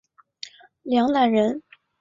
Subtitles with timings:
[0.81, 1.61] 梁览人。